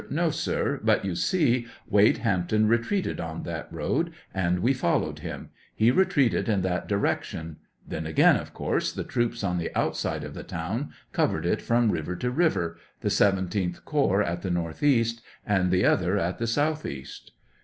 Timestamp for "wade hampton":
1.87-2.67